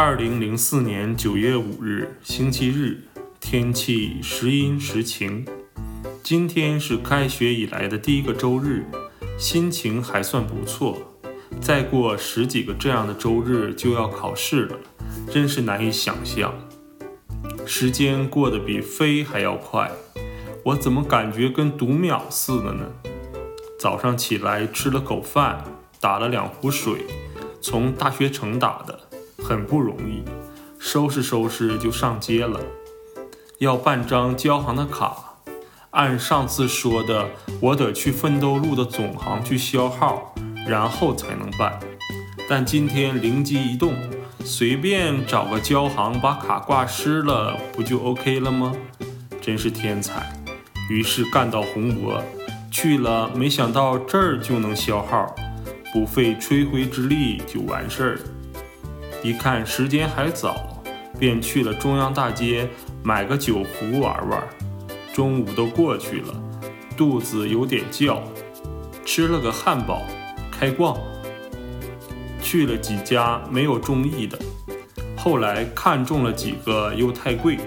[0.00, 3.02] 二零零四年九月五日，星期日，
[3.40, 5.44] 天气时阴时晴。
[6.22, 8.86] 今天是开学以来的第一个周日，
[9.36, 10.96] 心情还算不错。
[11.60, 14.76] 再过十几个这样的周日就要考试了，
[15.32, 16.54] 真是难以想象。
[17.66, 19.90] 时间过得比飞还要快，
[20.64, 22.86] 我怎么感觉跟读秒似的呢？
[23.80, 25.64] 早上起来吃了口饭，
[25.98, 27.04] 打了两壶水，
[27.60, 29.07] 从大学城打的。
[29.48, 30.22] 很不容易，
[30.78, 32.60] 收拾收拾就上街了。
[33.60, 35.38] 要办张交行的卡，
[35.88, 40.34] 按上次说的，我得去奋斗路的总行去销号，
[40.66, 41.80] 然后才能办。
[42.46, 43.94] 但今天灵机一动，
[44.44, 48.74] 随便找个交行把卡挂失了，不就 OK 了吗？
[49.40, 50.30] 真是天才！
[50.90, 52.22] 于是干到红博
[52.70, 55.34] 去了，没想到这儿就能销号，
[55.94, 58.18] 不费吹灰之力就完事儿。
[59.22, 60.82] 一看时间还早，
[61.18, 62.68] 便去了中央大街
[63.02, 64.42] 买个酒壶玩玩。
[65.12, 66.34] 中午都过去了，
[66.96, 68.22] 肚子有点叫，
[69.04, 70.02] 吃了个汉堡，
[70.50, 70.96] 开逛。
[72.40, 74.38] 去了几家没有中意的，
[75.16, 77.58] 后来看中了几个又太贵。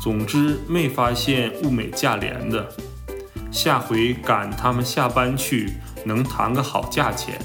[0.00, 2.66] 总之没发现物美价廉的，
[3.50, 7.38] 下回赶他们下班去，能谈个好价钱。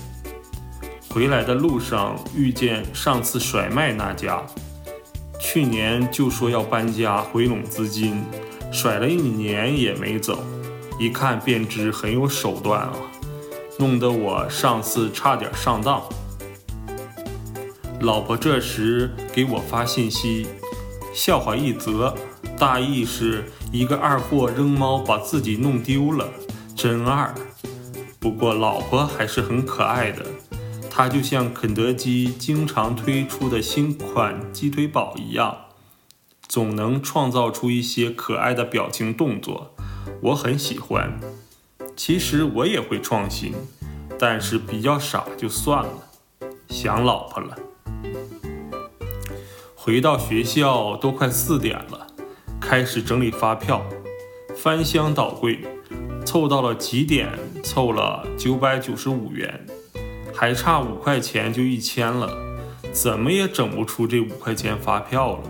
[1.09, 4.43] 回来的路上遇见上次甩卖那家，
[5.39, 8.23] 去年就说要搬家回笼资金，
[8.71, 10.43] 甩了一年也没走，
[10.99, 12.93] 一看便知很有手段啊，
[13.79, 16.01] 弄得我上次差点上当。
[18.01, 20.47] 老婆这时给我发信息，
[21.11, 22.13] 笑话一则，
[22.57, 26.29] 大意是一个二货扔猫把自己弄丢了，
[26.75, 27.33] 真二。
[28.19, 30.23] 不过老婆还是很可爱的。
[30.89, 35.65] 它就像肯德基经常推出的新款鸡腿堡一样，
[36.47, 39.73] 总能创造出一些可爱的表情动作，
[40.23, 41.19] 我很喜欢。
[41.95, 43.53] 其实我也会创新，
[44.17, 46.09] 但是比较傻就算了。
[46.67, 47.57] 想老婆了。
[49.75, 52.07] 回到学校都快四点了，
[52.59, 53.85] 开始整理发票，
[54.55, 55.59] 翻箱倒柜，
[56.25, 57.39] 凑到了几点？
[57.63, 59.65] 凑了九百九十五元。
[60.39, 62.31] 还差五块钱就一千了，
[62.93, 65.43] 怎么也整不出这五块钱发票了。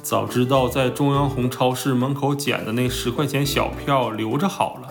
[0.00, 4.88] 早知道在中央红超市门口捡的那十块钱小票留着好了。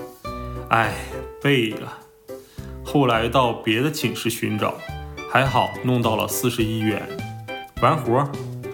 [0.67, 0.95] 哎，
[1.41, 1.93] 背了。
[2.83, 4.75] 后来到别的寝室寻找，
[5.31, 7.07] 还好弄到了四十一元，
[7.81, 8.29] 完活，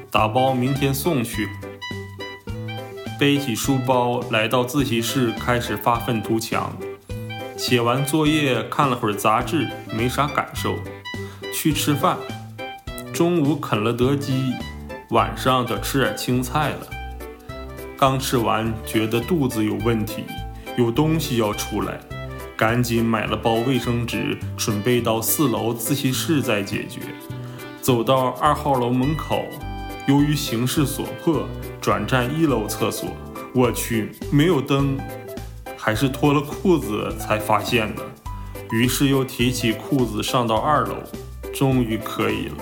[0.09, 1.47] 打包明天送去。
[3.19, 6.75] 背起书包来到自习室，开始发愤图强。
[7.61, 10.79] 写完作业，看了会儿杂志，没啥感受，
[11.53, 12.17] 去吃饭。
[13.13, 14.51] 中午啃了德基，
[15.11, 16.87] 晚上得吃点青菜了。
[17.95, 20.23] 刚吃完，觉得肚子有问题，
[20.75, 21.99] 有东西要出来，
[22.57, 27.01] 赶紧买了包卫生纸，准备到四楼自习室再解决。
[27.79, 29.45] 走到二号楼门口，
[30.07, 31.47] 由于形势所迫，
[31.79, 33.15] 转战一楼厕所。
[33.53, 34.97] 我去，没有灯。
[35.83, 38.03] 还是脱了裤子才发现的，
[38.69, 40.95] 于是又提起裤子上到二楼，
[41.51, 42.57] 终于可以了。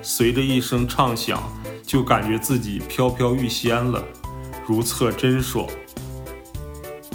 [0.00, 1.38] 随着一声畅响，
[1.84, 4.02] 就感觉自己飘飘欲仙了，
[4.66, 5.66] 如厕真爽。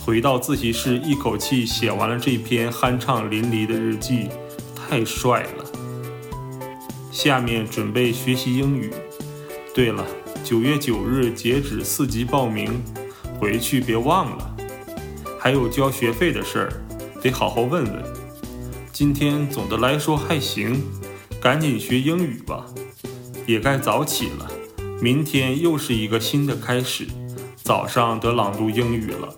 [0.05, 4.29] 回到自习室，一口气写完了这篇酣畅淋漓的日记，
[4.75, 5.65] 太帅了。
[7.11, 8.93] 下面准备学习英语。
[9.73, 10.05] 对了，
[10.43, 12.79] 九月九日截止四级报名，
[13.39, 14.50] 回去别忘了。
[15.43, 16.71] 还有交学费的事儿，
[17.19, 18.03] 得好好问问。
[18.93, 20.79] 今天总的来说还行，
[21.41, 22.63] 赶紧学英语吧。
[23.47, 24.47] 也该早起了，
[25.01, 27.07] 明天又是一个新的开始。
[27.55, 29.35] 早上得朗读英语了。